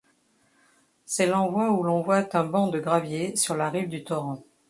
C'est 1.05 1.27
l'endroit 1.27 1.69
où 1.69 1.83
l'on 1.83 2.01
voit 2.01 2.27
un 2.35 2.43
banc 2.43 2.69
de 2.69 2.79
graviers 2.79 3.35
sur 3.35 3.55
la 3.55 3.69
rive 3.69 3.87
du 3.87 4.03
torrent. 4.03 4.41